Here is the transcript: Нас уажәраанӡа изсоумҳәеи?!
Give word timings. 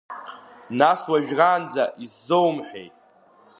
Нас 0.79 1.01
уажәраанӡа 1.11 1.83
изсоумҳәеи?! 2.03 2.89